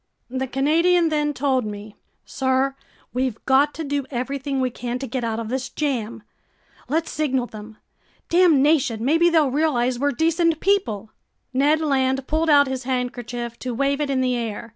[0.31, 1.95] The Canadian then told me:
[2.25, 2.73] "Sir,
[3.13, 6.23] we've got to do everything we can to get out of this jam!
[6.89, 7.77] Let's signal them!
[8.27, 9.05] Damnation!
[9.05, 11.11] Maybe they'll realize we're decent people!"
[11.53, 14.69] Ned Land pulled out his handkerchief to wave it in the air.